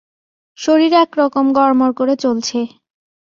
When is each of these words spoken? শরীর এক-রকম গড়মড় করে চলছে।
শরীর 0.57 0.91
এক-রকম 1.03 1.45
গড়মড় 1.57 1.93
করে 1.99 2.13
চলছে। 2.23 2.59